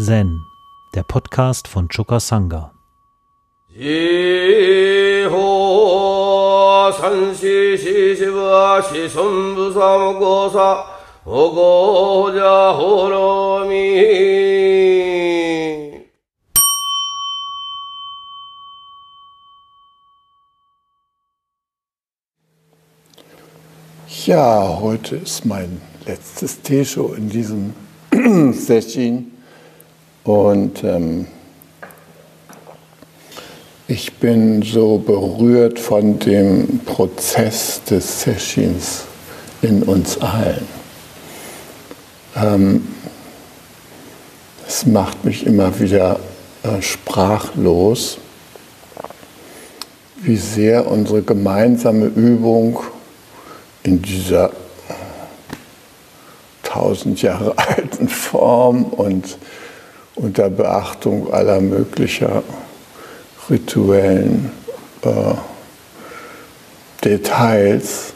[0.00, 0.46] Zen,
[0.94, 2.72] der Podcast von Choka Sangha.
[24.24, 27.74] Ja, heute ist mein letztes Teeshow in diesem
[28.52, 29.32] Session
[30.24, 31.26] und ähm,
[33.86, 39.04] ich bin so berührt von dem Prozess des Sessions
[39.62, 40.66] in uns allen.
[42.36, 42.86] Ähm,
[44.66, 46.20] es macht mich immer wieder
[46.62, 48.18] äh, sprachlos,
[50.20, 52.80] wie sehr unsere gemeinsame Übung
[53.82, 54.50] in dieser
[56.62, 59.38] tausend Jahre alten Form und
[60.18, 62.42] unter Beachtung aller möglicher
[63.48, 64.50] rituellen
[65.02, 65.34] äh,
[67.04, 68.12] Details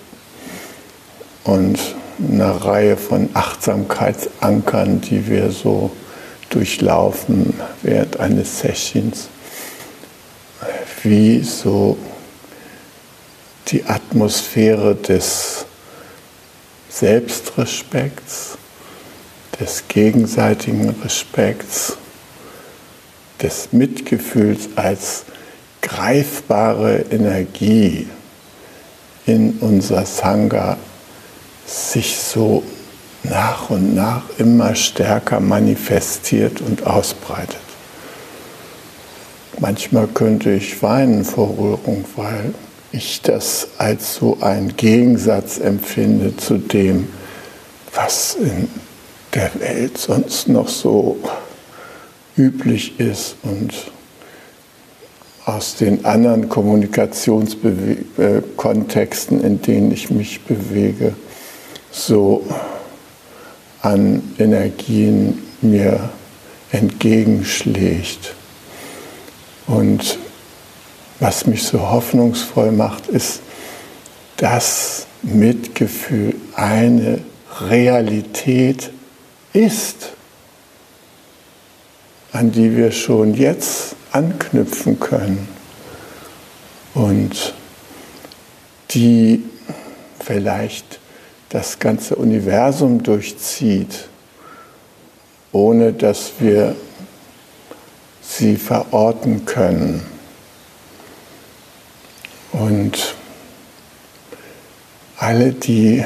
[1.44, 1.78] und
[2.18, 5.90] einer Reihe von Achtsamkeitsankern, die wir so
[6.50, 9.28] durchlaufen während eines Sessions,
[11.02, 11.96] wie so
[13.68, 15.64] die Atmosphäre des
[16.90, 18.58] Selbstrespekts,
[19.62, 21.96] des gegenseitigen Respekts,
[23.40, 25.24] des Mitgefühls als
[25.82, 28.08] greifbare Energie
[29.24, 30.76] in unser Sangha
[31.64, 32.64] sich so
[33.22, 37.60] nach und nach immer stärker manifestiert und ausbreitet.
[39.60, 42.52] Manchmal könnte ich weinen vor Rührung, weil
[42.90, 47.06] ich das als so ein Gegensatz empfinde zu dem,
[47.94, 48.68] was in
[49.34, 51.18] der Welt sonst noch so
[52.36, 53.72] üblich ist und
[55.44, 61.14] aus den anderen Kommunikationskontexten, in denen ich mich bewege,
[61.90, 62.46] so
[63.80, 66.10] an Energien mir
[66.70, 68.36] entgegenschlägt.
[69.66, 70.16] Und
[71.18, 73.40] was mich so hoffnungsvoll macht, ist,
[74.36, 77.18] dass Mitgefühl eine
[77.60, 78.92] Realität
[79.52, 80.12] ist,
[82.32, 85.48] an die wir schon jetzt anknüpfen können
[86.94, 87.54] und
[88.90, 89.44] die
[90.20, 91.00] vielleicht
[91.48, 94.08] das ganze Universum durchzieht,
[95.52, 96.74] ohne dass wir
[98.22, 100.02] sie verorten können.
[102.52, 103.14] Und
[105.18, 106.04] alle, die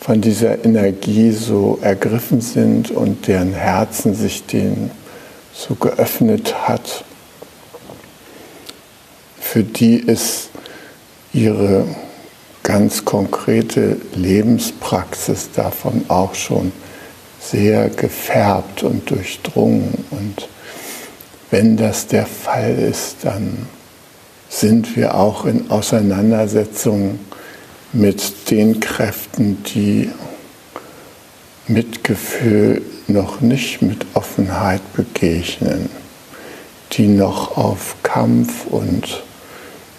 [0.00, 4.90] von dieser Energie so ergriffen sind und deren Herzen sich denen
[5.52, 7.04] so geöffnet hat,
[9.40, 10.50] für die ist
[11.32, 11.84] ihre
[12.62, 16.72] ganz konkrete Lebenspraxis davon auch schon
[17.40, 20.04] sehr gefärbt und durchdrungen.
[20.10, 20.48] Und
[21.50, 23.66] wenn das der Fall ist, dann
[24.50, 27.18] sind wir auch in Auseinandersetzung
[27.92, 30.10] mit den Kräften, die
[31.66, 35.88] Mitgefühl noch nicht mit Offenheit begegnen,
[36.92, 39.22] die noch auf Kampf und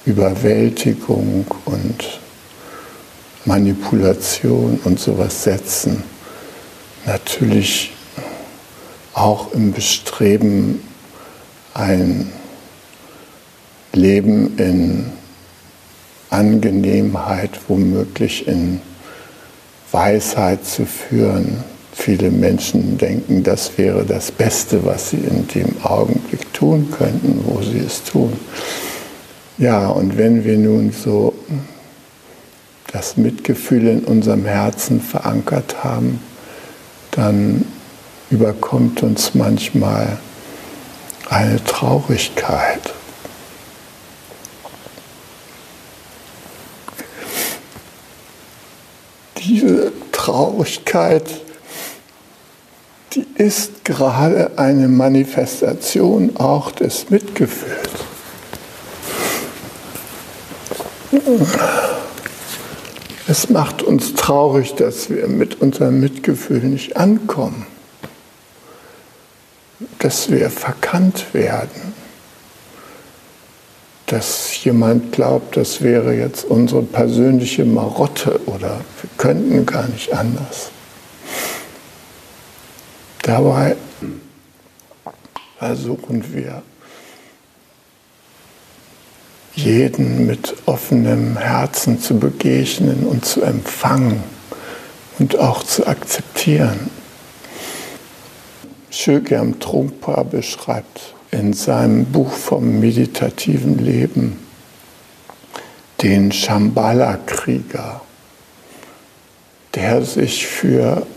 [0.05, 2.19] Überwältigung und
[3.45, 6.03] Manipulation und sowas setzen.
[7.05, 7.93] Natürlich
[9.13, 10.81] auch im Bestreben,
[11.73, 12.31] ein
[13.93, 15.18] Leben in
[16.29, 18.81] Angenehmheit, womöglich in
[19.91, 21.63] Weisheit zu führen.
[21.93, 27.61] Viele Menschen denken, das wäre das Beste, was sie in dem Augenblick tun könnten, wo
[27.61, 28.33] sie es tun.
[29.57, 31.33] Ja, und wenn wir nun so
[32.93, 36.21] das Mitgefühl in unserem Herzen verankert haben,
[37.11, 37.65] dann
[38.29, 40.17] überkommt uns manchmal
[41.29, 42.93] eine Traurigkeit.
[49.39, 51.23] Diese Traurigkeit,
[53.13, 57.89] die ist gerade eine Manifestation auch des Mitgefühls.
[63.27, 67.65] Es macht uns traurig, dass wir mit unserem Mitgefühl nicht ankommen,
[69.99, 71.93] dass wir verkannt werden
[74.11, 78.81] dass jemand glaubt, das wäre jetzt unsere persönliche Marotte oder
[79.19, 80.71] könnten gar nicht anders.
[83.21, 83.75] Dabei
[85.59, 86.63] versuchen wir,
[89.53, 94.23] jeden mit offenem Herzen zu begegnen und zu empfangen
[95.19, 96.89] und auch zu akzeptieren.
[98.89, 104.39] Schögerm Trunkpa beschreibt in seinem Buch vom meditativen Leben
[106.01, 108.01] den Shambhala-Krieger,
[109.79, 111.07] der sich für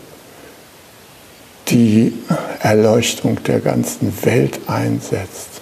[1.67, 2.13] die
[2.61, 5.59] Erleuchtung der ganzen Welt einsetzt,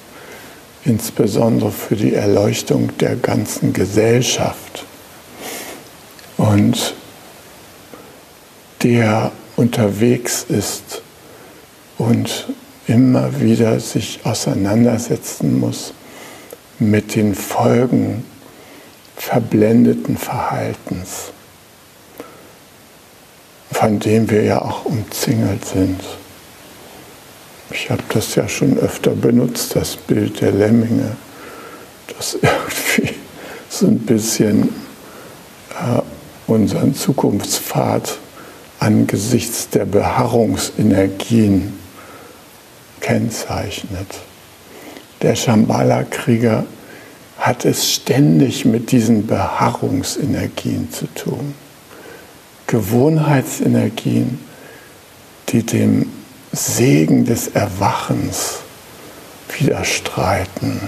[0.85, 4.85] insbesondere für die Erleuchtung der ganzen Gesellschaft.
[6.37, 6.93] Und
[8.83, 11.01] der unterwegs ist
[11.97, 12.49] und
[12.85, 15.93] immer wieder sich auseinandersetzen muss
[16.77, 18.25] mit den Folgen
[19.15, 21.31] verblendeten Verhaltens,
[23.71, 25.99] von dem wir ja auch umzingelt sind.
[27.71, 31.15] Ich habe das ja schon öfter benutzt, das Bild der Lemminge,
[32.15, 33.15] das irgendwie
[33.69, 34.69] so ein bisschen
[35.71, 36.01] äh,
[36.47, 38.17] unseren Zukunftspfad
[38.79, 41.79] angesichts der Beharrungsenergien
[42.99, 44.07] kennzeichnet.
[45.21, 46.65] Der Shambhala-Krieger
[47.37, 51.53] hat es ständig mit diesen Beharrungsenergien zu tun.
[52.71, 54.39] Gewohnheitsenergien,
[55.49, 56.09] die dem
[56.53, 58.59] Segen des Erwachens
[59.59, 60.79] widerstreiten.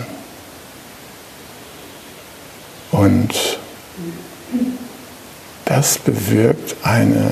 [2.92, 3.60] Und
[5.66, 7.32] das bewirkt eine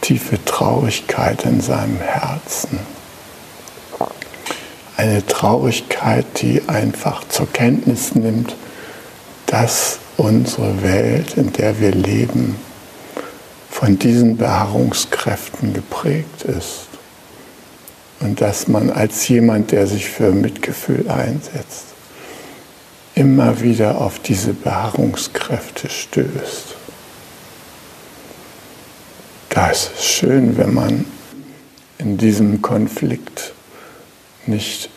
[0.00, 2.78] tiefe Traurigkeit in seinem Herzen.
[4.96, 8.56] Eine Traurigkeit, die einfach zur Kenntnis nimmt,
[9.44, 12.56] dass unsere Welt, in der wir leben,
[13.78, 16.88] von diesen Beharrungskräften geprägt ist.
[18.18, 21.84] Und dass man als jemand, der sich für Mitgefühl einsetzt,
[23.14, 26.74] immer wieder auf diese Beharrungskräfte stößt.
[29.50, 31.04] Da ist es schön, wenn man
[31.98, 33.52] in diesem Konflikt
[34.46, 34.90] nicht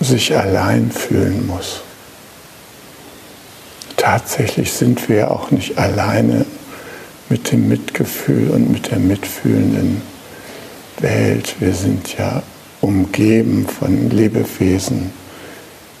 [0.00, 1.82] sich allein fühlen muss.
[3.98, 6.46] Tatsächlich sind wir auch nicht alleine
[7.30, 10.02] mit dem Mitgefühl und mit der mitfühlenden
[10.98, 11.54] Welt.
[11.60, 12.42] Wir sind ja
[12.80, 15.12] umgeben von Lebewesen,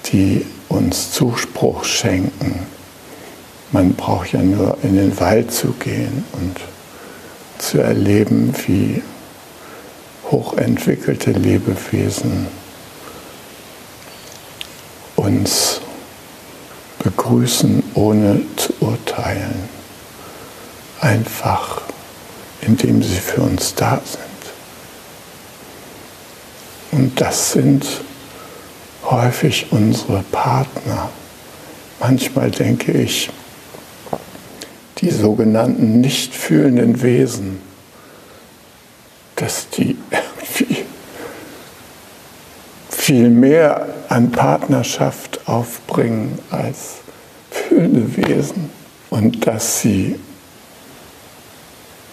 [0.06, 2.66] die uns Zuspruch schenken.
[3.70, 6.56] Man braucht ja nur in den Wald zu gehen und
[7.58, 9.00] zu erleben, wie
[10.30, 12.48] hochentwickelte Lebewesen
[15.14, 15.80] uns
[17.04, 18.69] begrüßen, ohne zu.
[21.00, 21.82] Einfach,
[22.60, 24.20] indem sie für uns da sind.
[26.92, 27.86] Und das sind
[29.04, 31.08] häufig unsere Partner.
[32.00, 33.30] Manchmal denke ich,
[34.98, 37.60] die sogenannten nicht fühlenden Wesen,
[39.36, 40.84] dass die irgendwie
[42.90, 46.96] viel mehr an Partnerschaft aufbringen als
[47.50, 48.70] fühlende Wesen
[49.08, 50.16] und dass sie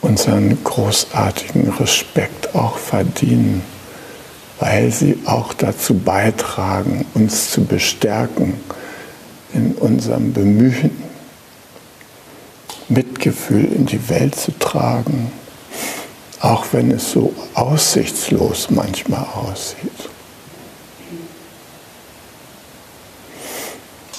[0.08, 3.62] unseren großartigen Respekt auch verdienen,
[4.60, 8.54] weil sie auch dazu beitragen, uns zu bestärken
[9.54, 10.92] in unserem Bemühen,
[12.88, 15.32] Mitgefühl in die Welt zu tragen,
[16.40, 20.10] auch wenn es so aussichtslos manchmal aussieht.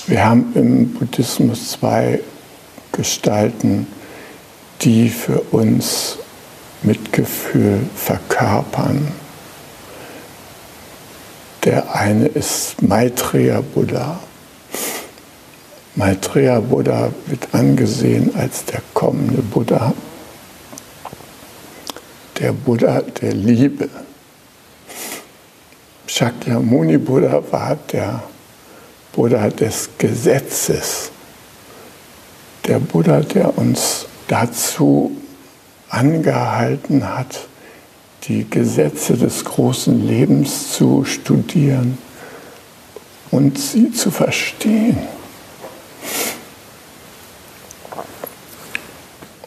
[0.07, 2.21] Wir haben im Buddhismus zwei
[2.92, 3.87] Gestalten,
[4.82, 6.18] die für uns
[6.82, 9.08] Mitgefühl verkörpern.
[11.64, 14.20] Der eine ist Maitreya Buddha
[15.99, 19.92] Maitreya Buddha wird angesehen als der kommende Buddha,
[22.38, 23.88] der Buddha der Liebe.
[26.06, 28.23] Shakyamuni Buddha war der
[29.12, 31.11] Buddha des Gesetzes,
[32.64, 35.11] der Buddha, der uns dazu
[35.88, 37.49] angehalten hat,
[38.25, 41.99] die Gesetze des großen Lebens zu studieren
[43.30, 44.99] und sie zu verstehen.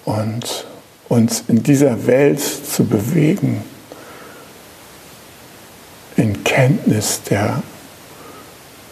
[0.05, 0.65] und
[1.09, 3.63] uns in dieser Welt zu bewegen,
[6.17, 7.61] in Kenntnis der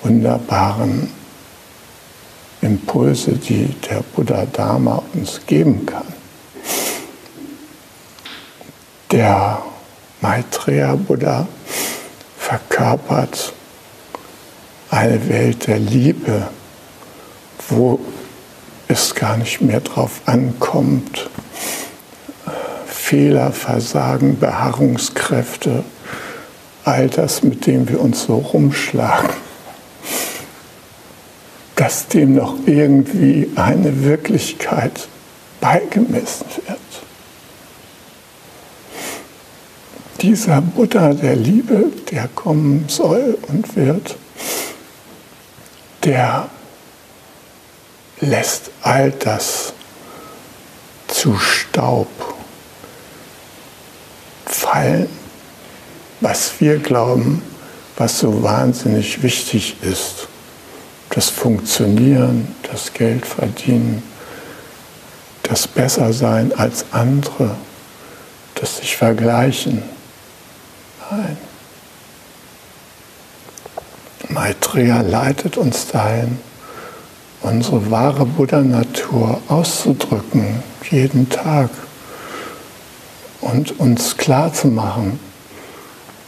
[0.02, 1.10] wunderbaren
[2.62, 6.06] Impulse, die der Buddha Dharma uns geben kann.
[9.12, 9.62] Der
[10.22, 11.48] Maitreya Buddha
[12.38, 13.54] verkörpert
[14.90, 16.48] eine Welt der Liebe,
[17.70, 18.00] wo
[18.88, 21.30] es gar nicht mehr drauf ankommt,
[22.88, 25.84] Fehler, Versagen, Beharrungskräfte,
[26.86, 29.30] all das, mit dem wir uns so rumschlagen,
[31.90, 35.08] dass dem noch irgendwie eine Wirklichkeit
[35.60, 36.78] beigemessen wird.
[40.22, 44.18] Dieser Buddha der Liebe, der kommen soll und wird,
[46.04, 46.52] der
[48.20, 49.74] lässt all das
[51.08, 52.08] zu Staub
[54.46, 55.10] fallen,
[56.22, 57.42] was wir glauben,
[57.98, 60.28] was so wahnsinnig wichtig ist.
[61.10, 64.04] Das Funktionieren, das Geld verdienen,
[65.44, 67.56] das Bessersein als andere,
[68.56, 69.82] das sich vergleichen.
[71.10, 71.38] Nein.
[74.30, 76.38] Maitreya leitet uns dahin,
[77.42, 80.62] unsere wahre Buddha-Natur auszudrücken,
[80.92, 81.72] jeden Tag
[83.42, 85.20] und uns klar zu machen,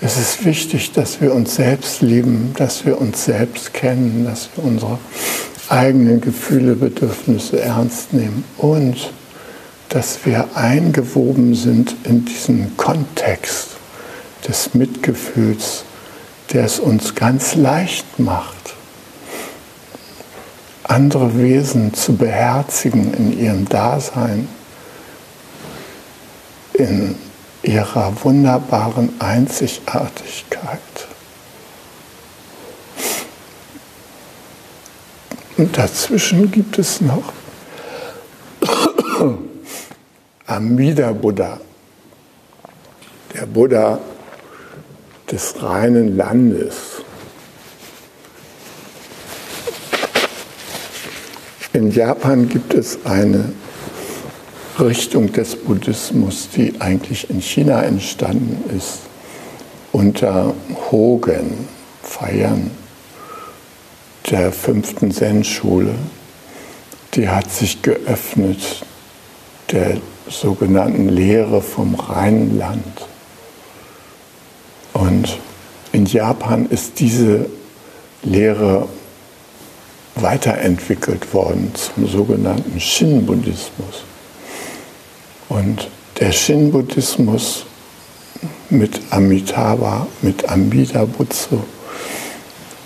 [0.01, 4.63] es ist wichtig, dass wir uns selbst lieben, dass wir uns selbst kennen, dass wir
[4.63, 4.97] unsere
[5.69, 9.13] eigenen Gefühle, Bedürfnisse ernst nehmen und
[9.89, 13.67] dass wir eingewoben sind in diesen Kontext
[14.47, 15.83] des Mitgefühls,
[16.51, 18.73] der es uns ganz leicht macht,
[20.83, 24.47] andere Wesen zu beherzigen in ihrem Dasein,
[26.73, 27.15] in
[27.63, 30.79] ihrer wunderbaren Einzigartigkeit.
[35.57, 37.33] Und dazwischen gibt es noch
[40.47, 41.59] Amida Buddha,
[43.33, 43.99] der Buddha
[45.31, 47.03] des reinen Landes.
[51.73, 53.53] In Japan gibt es eine
[54.79, 58.99] Richtung des Buddhismus, die eigentlich in China entstanden ist,
[59.91, 60.53] unter
[60.89, 61.67] Hogen,
[62.01, 62.71] Feiern
[64.29, 65.95] der fünften Zen-Schule.
[67.15, 68.85] Die hat sich geöffnet
[69.71, 69.97] der
[70.29, 73.07] sogenannten Lehre vom reinen Land.
[74.93, 75.37] Und
[75.91, 77.47] in Japan ist diese
[78.23, 78.87] Lehre
[80.15, 84.03] weiterentwickelt worden zum sogenannten Shin-Buddhismus.
[85.51, 87.65] Und der Shin-Buddhismus
[88.69, 91.61] mit Amitabha, mit Amida Butsu,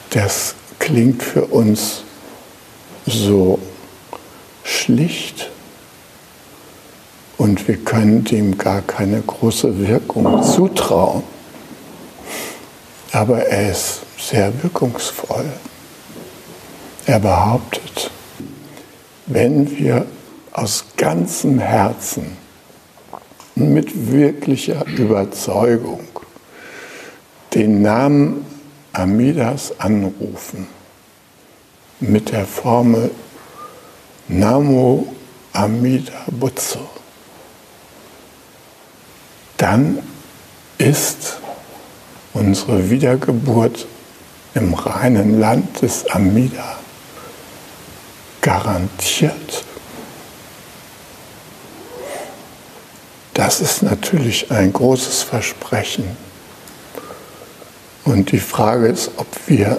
[0.10, 2.02] das klingt für uns
[3.06, 3.60] so
[4.64, 5.52] schlicht
[7.38, 11.22] und wir können dem gar keine große Wirkung zutrauen.
[13.12, 15.46] Aber er ist sehr wirkungsvoll.
[17.06, 18.10] Er behauptet,
[19.28, 20.08] wenn wir
[20.52, 22.44] aus ganzem Herzen
[23.56, 26.08] mit wirklicher Überzeugung
[27.54, 28.46] den Namen
[28.92, 30.68] Amidas anrufen
[32.00, 33.12] mit der Formel
[34.28, 35.08] Namo
[35.54, 36.80] Amida Butsu,
[39.58, 40.00] dann
[40.78, 41.40] ist
[42.34, 43.88] unsere Wiedergeburt
[44.54, 46.78] im reinen Land des Amida
[48.42, 49.64] garantiert.
[53.36, 56.15] Das ist natürlich ein großes Versprechen.
[58.06, 59.77] Und die Frage ist, ob wir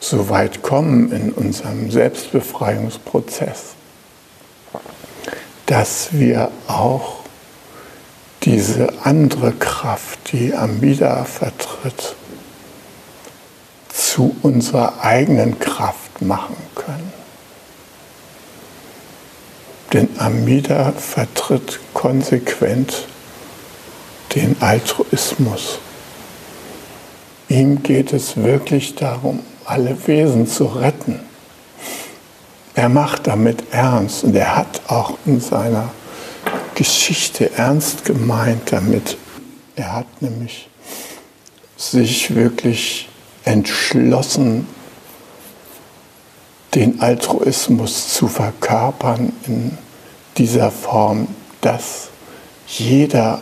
[0.00, 3.74] so weit kommen in unserem Selbstbefreiungsprozess,
[5.66, 7.20] dass wir auch
[8.42, 12.16] diese andere Kraft, die Amida vertritt,
[13.92, 17.12] zu unserer eigenen Kraft machen können.
[19.94, 23.06] Denn Amida vertritt konsequent
[24.34, 25.78] den Altruismus.
[27.48, 31.20] Ihm geht es wirklich darum, alle Wesen zu retten.
[32.74, 35.90] Er macht damit ernst und er hat auch in seiner
[36.74, 39.16] Geschichte ernst gemeint damit.
[39.76, 40.68] Er hat nämlich
[41.76, 43.08] sich wirklich
[43.44, 44.66] entschlossen,
[46.74, 49.78] den Altruismus zu verkörpern in
[50.36, 51.28] dieser Form,
[51.60, 52.08] dass
[52.66, 53.40] jeder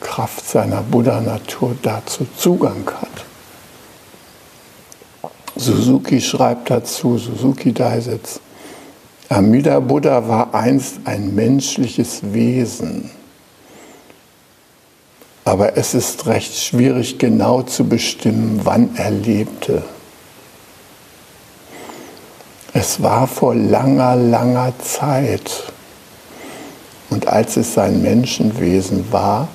[0.00, 3.24] Kraft seiner Buddha-Natur dazu Zugang hat.
[5.54, 8.40] Suzuki schreibt dazu, Suzuki Daisetz,
[9.28, 13.10] Amida Buddha war einst ein menschliches Wesen,
[15.44, 19.82] aber es ist recht schwierig genau zu bestimmen, wann er lebte.
[22.74, 25.71] Es war vor langer, langer Zeit.
[27.32, 29.48] Als es sein Menschenwesen war,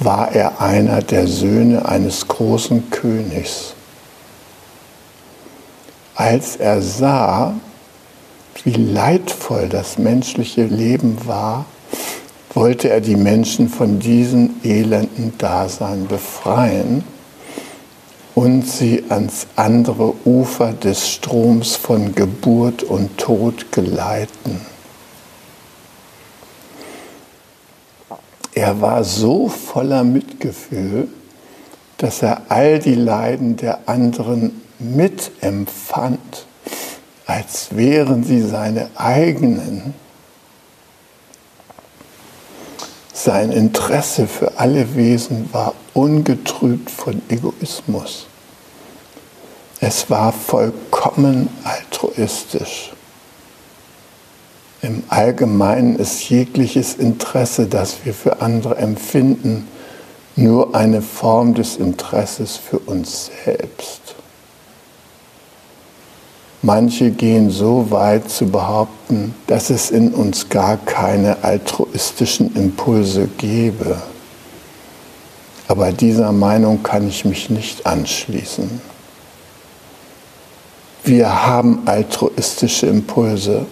[0.00, 3.74] war er einer der Söhne eines großen Königs.
[6.16, 7.54] Als er sah,
[8.64, 11.64] wie leidvoll das menschliche Leben war,
[12.54, 17.04] wollte er die Menschen von diesem elenden Dasein befreien
[18.34, 24.69] und sie ans andere Ufer des Stroms von Geburt und Tod geleiten.
[28.60, 31.08] Er war so voller Mitgefühl,
[31.96, 36.44] dass er all die Leiden der anderen mitempfand,
[37.24, 39.94] als wären sie seine eigenen.
[43.14, 48.26] Sein Interesse für alle Wesen war ungetrübt von Egoismus.
[49.80, 52.92] Es war vollkommen altruistisch.
[54.82, 59.68] Im Allgemeinen ist jegliches Interesse, das wir für andere empfinden,
[60.36, 64.14] nur eine Form des Interesses für uns selbst.
[66.62, 74.00] Manche gehen so weit zu behaupten, dass es in uns gar keine altruistischen Impulse gäbe.
[75.68, 78.80] Aber dieser Meinung kann ich mich nicht anschließen.
[81.04, 83.66] Wir haben altruistische Impulse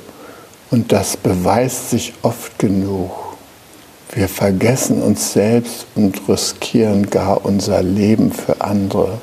[0.71, 3.11] und das beweist sich oft genug.
[4.13, 9.21] Wir vergessen uns selbst und riskieren gar unser Leben für andere.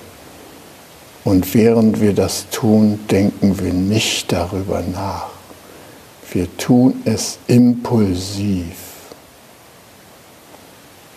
[1.24, 5.30] Und während wir das tun, denken wir nicht darüber nach.
[6.32, 8.76] Wir tun es impulsiv.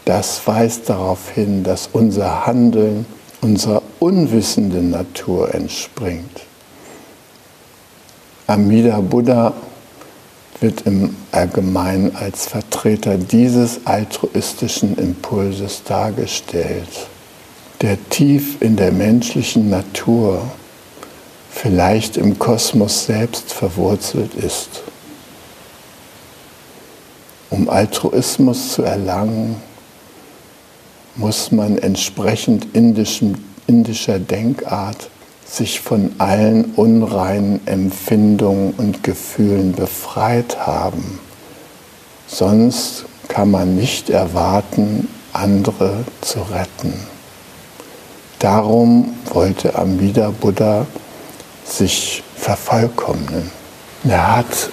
[0.06, 3.04] Das weist darauf hin, dass unser Handeln
[3.40, 6.42] unserer unwissenden Natur entspringt.
[8.46, 9.52] Amida Buddha
[10.60, 17.08] wird im Allgemeinen als Vertreter dieses altruistischen Impulses dargestellt,
[17.80, 20.42] der tief in der menschlichen Natur,
[21.50, 24.82] vielleicht im Kosmos selbst verwurzelt ist.
[27.50, 29.56] Um Altruismus zu erlangen,
[31.16, 33.34] muss man entsprechend indischem,
[33.66, 35.10] indischer Denkart
[35.50, 41.18] sich von allen unreinen Empfindungen und Gefühlen befreit haben.
[42.26, 46.94] Sonst kann man nicht erwarten, andere zu retten.
[48.38, 50.86] Darum wollte Amida Buddha
[51.64, 53.50] sich vervollkommnen.
[54.04, 54.70] Er hat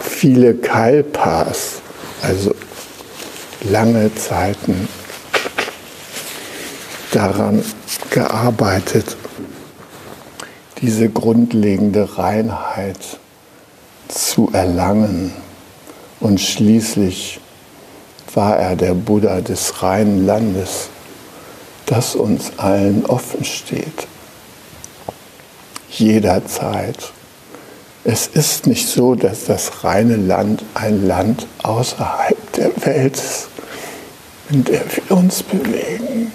[0.00, 1.82] viele Kalpas,
[2.22, 2.54] also
[3.70, 4.88] lange Zeiten
[7.12, 7.62] daran
[8.10, 9.16] gearbeitet,
[10.84, 13.18] diese grundlegende Reinheit
[14.08, 15.32] zu erlangen.
[16.20, 17.40] Und schließlich
[18.34, 20.90] war er der Buddha des reinen Landes,
[21.86, 24.06] das uns allen offen steht.
[25.88, 27.12] Jederzeit.
[28.04, 33.48] Es ist nicht so, dass das reine Land ein Land außerhalb der Welt ist,
[34.50, 36.30] in der wir uns bewegen.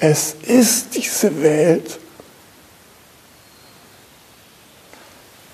[0.00, 1.98] Es ist diese Welt.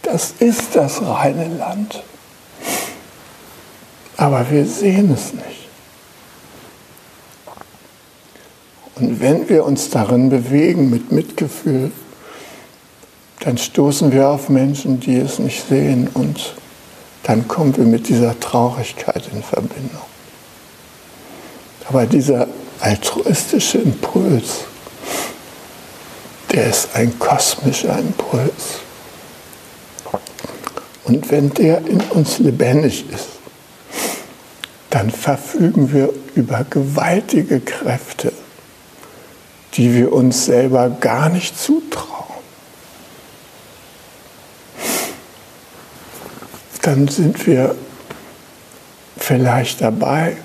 [0.02, 2.02] Das ist das reine Land.
[4.16, 5.68] Aber wir sehen es nicht.
[8.96, 11.90] Und wenn wir uns darin bewegen mit Mitgefühl,
[13.40, 16.54] dann stoßen wir auf Menschen, die es nicht sehen und
[17.24, 20.02] dann kommen wir mit dieser Traurigkeit in Verbindung.
[21.88, 22.46] Aber dieser
[22.80, 24.64] altruistische Impuls,
[26.52, 28.80] der ist ein kosmischer Impuls.
[31.04, 33.28] Und wenn der in uns lebendig ist,
[34.90, 38.32] dann verfügen wir über gewaltige Kräfte,
[39.74, 42.14] die wir uns selber gar nicht zutrauen.
[46.82, 47.74] Dann sind wir
[49.16, 50.36] vielleicht dabei,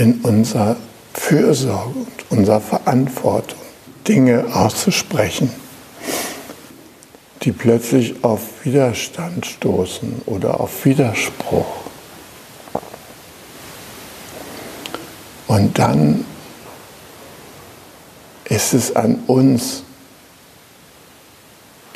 [0.00, 0.76] in unserer
[1.12, 3.58] Fürsorge und unserer Verantwortung
[4.08, 5.52] Dinge auszusprechen,
[7.42, 11.66] die plötzlich auf Widerstand stoßen oder auf Widerspruch.
[15.46, 16.24] Und dann
[18.44, 19.82] ist es an uns,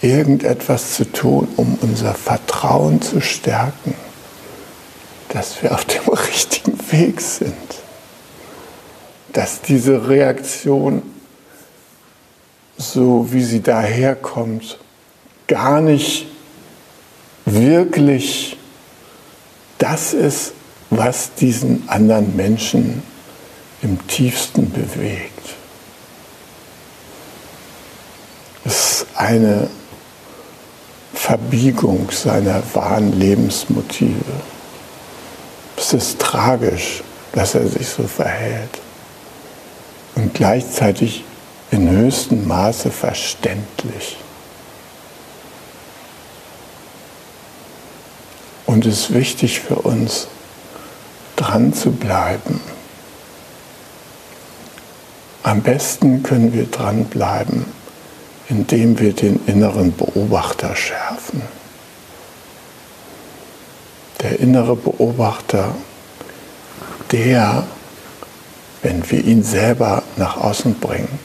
[0.03, 3.95] irgendetwas zu tun, um unser Vertrauen zu stärken
[5.35, 7.84] dass wir auf dem richtigen Weg sind.
[9.35, 11.03] Dass diese Reaktion,
[12.79, 14.79] so wie sie daherkommt,
[15.47, 16.27] gar nicht
[17.45, 18.57] wirklich
[19.79, 20.53] das ist,
[20.91, 23.03] was diesen anderen Menschen
[23.83, 25.31] im tiefsten bewegt.
[28.65, 29.69] Es ist eine
[31.13, 34.15] Verbiegung seiner wahren Lebensmotive.
[35.77, 38.84] Es ist tragisch, dass er sich so verhält
[40.15, 41.25] und gleichzeitig
[41.71, 44.17] in höchstem Maße verständlich.
[48.67, 50.29] Und es ist wichtig für uns,
[51.37, 52.61] dran zu bleiben.
[55.43, 57.67] Am besten können wir dranbleiben,
[58.49, 61.43] indem wir den inneren Beobachter schärfen.
[64.23, 65.75] Der innere Beobachter,
[67.13, 67.67] der,
[68.83, 71.19] wenn wir ihn selber nach außen bringen,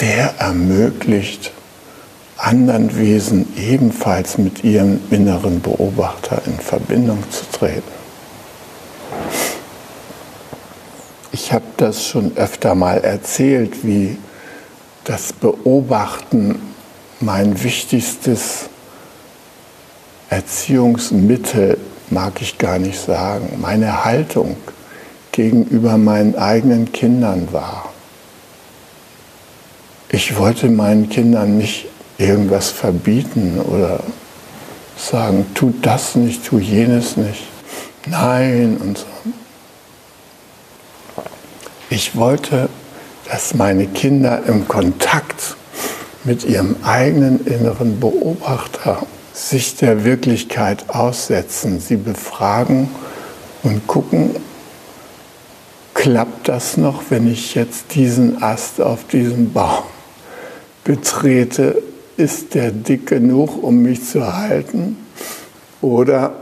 [0.00, 1.52] der ermöglicht
[2.36, 7.82] anderen Wesen ebenfalls mit ihrem inneren Beobachter in Verbindung zu treten.
[11.30, 14.18] Ich habe das schon öfter mal erzählt, wie
[15.04, 16.60] das Beobachten
[17.20, 18.68] mein wichtigstes
[20.28, 21.78] Erziehungsmittel,
[22.10, 24.56] mag ich gar nicht sagen, meine Haltung
[25.32, 27.92] gegenüber meinen eigenen Kindern war.
[30.10, 31.86] Ich wollte meinen Kindern nicht
[32.18, 34.00] irgendwas verbieten oder
[34.96, 37.44] sagen, tu das nicht, tu jenes nicht.
[38.06, 39.06] Nein und so.
[41.88, 42.68] Ich wollte
[43.32, 45.56] dass meine Kinder im Kontakt
[46.22, 52.90] mit ihrem eigenen inneren Beobachter sich der Wirklichkeit aussetzen, sie befragen
[53.62, 54.36] und gucken,
[56.02, 59.84] klappt das noch, wenn ich jetzt diesen Ast auf diesem Baum
[60.82, 61.80] betrete?
[62.16, 64.96] Ist der dick genug, um mich zu halten?
[65.80, 66.32] Oder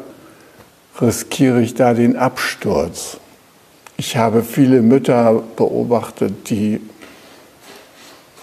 [0.99, 3.18] riskiere ich da den Absturz?
[3.99, 6.81] Ich habe viele Mütter beobachtet, die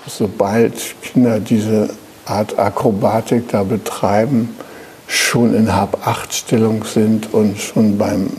[0.05, 1.89] sobald Kinder diese
[2.25, 4.55] Art Akrobatik da betreiben,
[5.07, 8.29] schon in Hab-Acht-Stellung sind und schon beim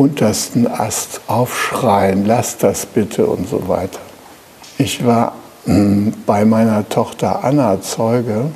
[0.00, 4.00] untersten Ast aufschreien, lass das bitte und so weiter.
[4.78, 5.34] Ich war
[5.66, 8.46] hm, bei meiner Tochter Anna Zeuge,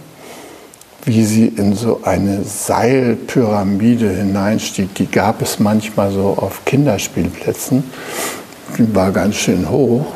[1.04, 4.94] wie sie in so eine Seilpyramide hineinstieg.
[4.94, 7.84] Die gab es manchmal so auf Kinderspielplätzen.
[8.78, 10.06] Die war ganz schön hoch.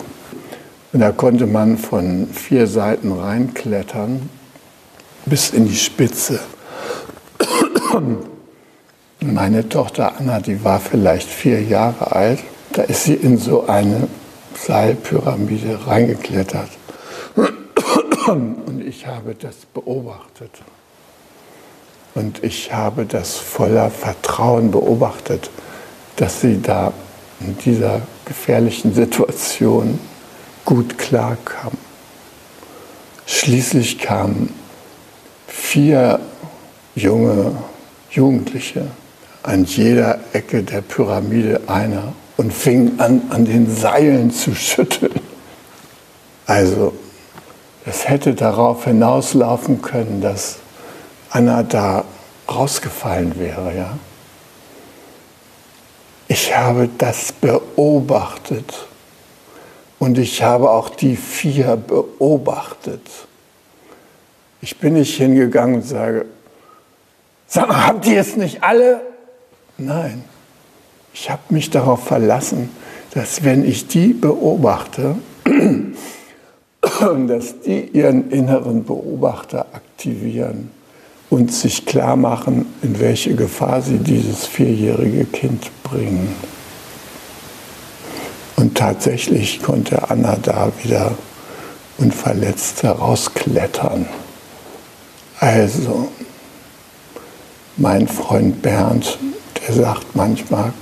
[0.95, 4.31] Und da konnte man von vier Seiten reinklettern
[5.27, 6.41] bis in die Spitze.
[9.21, 12.39] Meine Tochter Anna, die war vielleicht vier Jahre alt,
[12.73, 14.07] da ist sie in so eine
[14.55, 16.71] Seilpyramide reingeklettert.
[18.29, 20.51] Und ich habe das beobachtet.
[22.15, 25.51] Und ich habe das voller Vertrauen beobachtet,
[26.17, 26.93] dass sie da
[27.41, 29.99] in dieser gefährlichen Situation
[30.65, 31.73] gut klarkam.
[33.27, 34.55] Schließlich kamen
[35.47, 36.21] vier
[36.95, 37.57] junge
[38.11, 38.87] Jugendliche
[39.49, 45.19] an jeder Ecke der Pyramide einer und fingen an, an den Seilen zu schütteln.
[46.47, 46.93] Also,
[47.87, 50.59] es hätte darauf hinauslaufen können, dass
[51.31, 52.05] Anna da
[52.47, 53.75] rausgefallen wäre.
[53.75, 53.99] Ja?
[56.29, 58.87] Ich habe das beobachtet
[59.99, 63.07] und ich habe auch die vier beobachtet.
[64.61, 66.27] Ich bin nicht hingegangen und sage,
[67.47, 69.08] sag mal, habt ihr es nicht alle?
[69.81, 70.25] Nein,
[71.15, 72.69] ich habe mich darauf verlassen,
[73.15, 75.15] dass wenn ich die beobachte,
[77.29, 80.71] dass die ihren inneren Beobachter aktivieren
[81.31, 86.35] und sich klar machen, in welche Gefahr sie dieses vierjährige Kind bringen.
[88.57, 91.13] Und tatsächlich konnte Anna da wieder
[91.99, 94.07] unverletzt herausklettern.
[95.39, 96.09] Also,
[97.77, 99.19] mein Freund Bernd,
[99.69, 100.73] der sagt manchmal,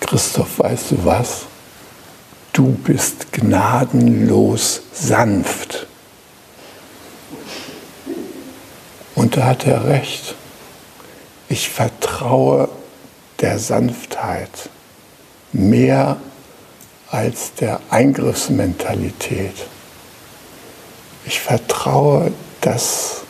[0.00, 1.46] Christoph, weißt du was?
[2.52, 5.86] Du bist gnadenlos sanft.
[9.14, 10.34] Und da hat er recht.
[11.48, 12.68] Ich vertraue
[13.40, 14.68] der Sanftheit
[15.52, 16.18] mehr
[17.10, 19.54] als der Eingriffsmentalität.
[21.24, 23.22] Ich vertraue das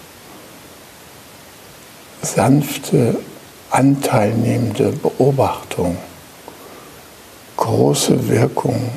[2.23, 3.17] sanfte
[3.71, 5.97] anteilnehmende Beobachtung
[7.57, 8.91] große Wirkung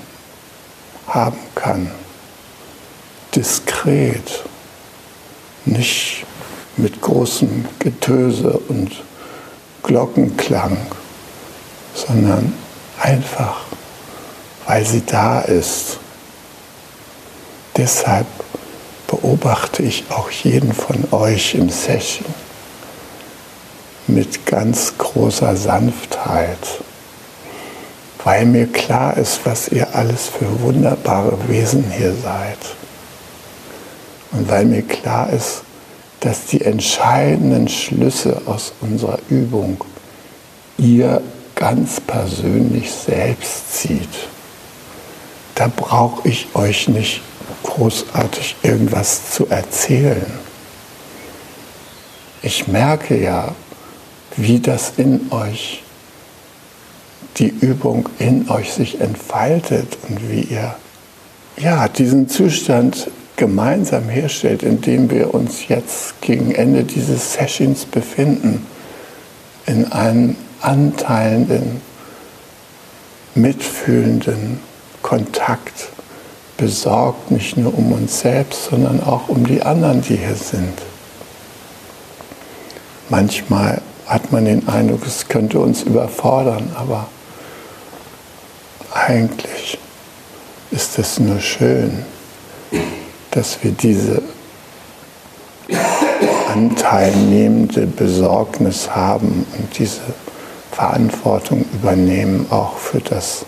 [1.08, 1.92] haben kann.
[3.36, 4.44] Diskret,
[5.66, 6.26] nicht
[6.78, 9.04] mit großem Getöse und
[9.84, 10.78] Glockenklang,
[11.94, 12.54] sondern
[13.00, 13.62] einfach,
[14.66, 15.98] weil sie da ist.
[17.78, 18.28] Deshalb
[19.08, 22.34] beobachte ich auch jeden von euch im Session
[24.12, 26.58] mit ganz großer Sanftheit,
[28.24, 32.60] weil mir klar ist, was ihr alles für wunderbare Wesen hier seid.
[34.32, 35.64] Und weil mir klar ist,
[36.20, 39.84] dass die entscheidenden Schlüsse aus unserer Übung
[40.78, 41.22] ihr
[41.56, 44.28] ganz persönlich selbst zieht.
[45.56, 47.22] Da brauche ich euch nicht
[47.64, 50.26] großartig irgendwas zu erzählen.
[52.42, 53.54] Ich merke ja,
[54.38, 55.84] wie das in euch,
[57.38, 60.76] die Übung in euch sich entfaltet und wie ihr
[61.58, 68.66] ja, diesen Zustand gemeinsam herstellt, in dem wir uns jetzt gegen Ende dieses Sessions befinden,
[69.66, 71.82] in einem anteilenden,
[73.36, 74.60] mitfühlenden
[75.02, 75.90] Kontakt,
[76.58, 80.80] besorgt nicht nur um uns selbst, sondern auch um die anderen, die hier sind.
[83.10, 83.82] Manchmal
[84.12, 87.08] hat man den Eindruck, es könnte uns überfordern, aber
[88.94, 89.78] eigentlich
[90.70, 92.06] ist es nur schön,
[93.32, 94.22] dass wir diese
[96.50, 100.02] anteilnehmende Besorgnis haben und diese
[100.74, 103.46] Verantwortung übernehmen, auch für das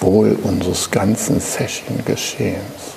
[0.00, 2.94] Wohl unseres ganzen Session-Geschehens.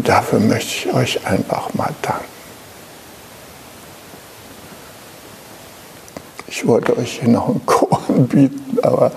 [0.00, 2.24] Und dafür möchte ich euch einfach mal danken.
[6.46, 9.12] Ich wollte euch hier noch einen Chor anbieten, aber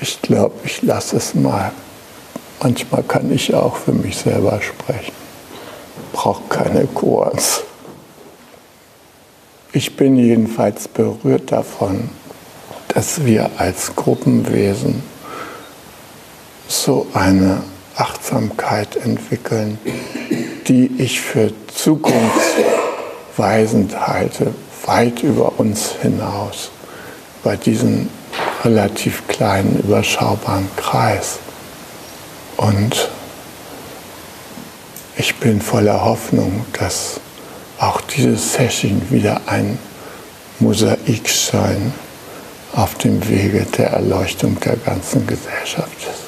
[0.00, 1.72] ich glaube, ich lasse es mal.
[2.62, 5.12] Manchmal kann ich auch für mich selber sprechen.
[6.14, 7.64] Brauche keine Chors.
[9.72, 12.08] Ich bin jedenfalls berührt davon,
[12.94, 15.02] dass wir als Gruppenwesen
[16.66, 17.60] so eine
[17.98, 19.78] Achtsamkeit entwickeln,
[20.68, 24.54] die ich für zukunftsweisend halte,
[24.86, 26.70] weit über uns hinaus,
[27.42, 28.08] bei diesem
[28.64, 31.38] relativ kleinen, überschaubaren Kreis.
[32.56, 33.10] Und
[35.16, 37.20] ich bin voller Hoffnung, dass
[37.78, 39.78] auch dieses Session wieder ein
[40.60, 41.92] Mosaikstein
[42.74, 46.27] auf dem Wege der Erleuchtung der ganzen Gesellschaft ist.